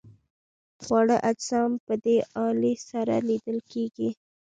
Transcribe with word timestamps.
واړه 0.87 1.17
اجسام 1.31 1.71
په 1.85 1.93
دې 2.03 2.17
الې 2.43 2.73
سره 2.89 3.15
لیدل 3.29 3.57
کیږي. 3.71 4.09